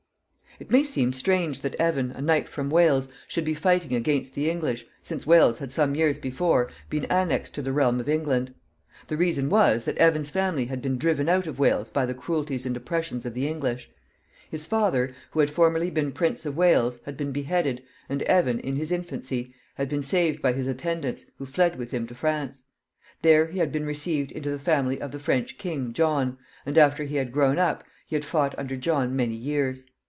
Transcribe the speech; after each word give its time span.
It 0.59 0.69
may 0.69 0.83
seem 0.83 1.13
strange 1.13 1.61
that 1.61 1.75
Evan, 1.79 2.11
a 2.11 2.21
knight 2.21 2.49
from 2.49 2.69
Wales, 2.69 3.07
should 3.25 3.45
be 3.45 3.53
fighting 3.53 3.95
against 3.95 4.33
the 4.33 4.49
English, 4.49 4.85
since 5.01 5.25
Wales 5.25 5.59
had 5.59 5.71
some 5.71 5.95
years 5.95 6.19
before 6.19 6.69
been 6.89 7.05
annexed 7.05 7.55
to 7.55 7.61
the 7.61 7.71
realm 7.71 8.01
of 8.01 8.09
England. 8.09 8.53
The 9.07 9.15
reason 9.15 9.49
was, 9.49 9.85
that 9.85 9.97
Evan's 9.97 10.29
family 10.29 10.65
had 10.65 10.81
been 10.81 10.97
driven 10.97 11.29
out 11.29 11.47
of 11.47 11.57
Wales 11.57 11.89
by 11.89 12.05
the 12.05 12.13
cruelties 12.13 12.65
and 12.65 12.75
oppressions 12.75 13.25
of 13.25 13.33
the 13.33 13.47
English. 13.47 13.89
His 14.51 14.65
father, 14.65 15.15
who 15.31 15.39
had 15.39 15.49
formerly 15.49 15.89
been 15.89 16.11
Prince 16.11 16.45
of 16.45 16.57
Wales, 16.57 16.99
had 17.05 17.15
been 17.15 17.31
beheaded, 17.31 17.81
and 18.09 18.21
Evan, 18.23 18.59
in 18.59 18.75
his 18.75 18.91
infancy, 18.91 19.55
had 19.75 19.87
been 19.87 20.03
saved 20.03 20.41
by 20.41 20.51
his 20.51 20.67
attendants, 20.67 21.25
who 21.37 21.45
fled 21.45 21.77
with 21.77 21.91
him 21.91 22.05
to 22.07 22.13
France. 22.13 22.65
There 23.21 23.47
he 23.47 23.59
had 23.59 23.71
been 23.71 23.85
received 23.85 24.33
into 24.33 24.51
the 24.51 24.59
family 24.59 24.99
of 25.01 25.11
the 25.11 25.19
French 25.19 25.57
king, 25.57 25.93
John, 25.93 26.37
and, 26.65 26.77
after 26.77 27.05
he 27.05 27.15
had 27.15 27.31
grown 27.31 27.57
up, 27.57 27.85
he 28.05 28.17
had 28.17 28.25
fought 28.25 28.53
under 28.59 28.75
John 28.75 29.15
many 29.15 29.35
years. 29.35 29.85